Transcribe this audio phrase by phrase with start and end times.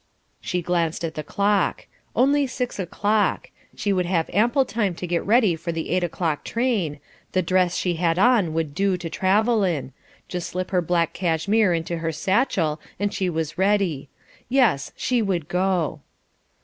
[0.41, 5.23] She glanced at the clock; only six o'clock; she would have ample time to get
[5.23, 6.99] ready for the eight o'clock train,
[7.33, 9.93] the dress she had on would do to travel in
[10.27, 14.09] just slip her black cashmere into her satchel, and she was ready.
[14.49, 16.01] Yes, she would go.